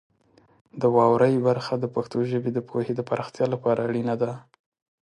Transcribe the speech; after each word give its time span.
د 0.81 0.83
واورئ 0.95 1.35
برخه 1.47 1.73
د 1.79 1.85
پښتو 1.95 2.17
ژبې 2.31 2.51
د 2.53 2.59
پوهې 2.69 2.93
د 2.95 3.01
پراختیا 3.09 3.45
لپاره 3.53 3.79
اړینه 3.87 4.15
ده. 4.21 4.31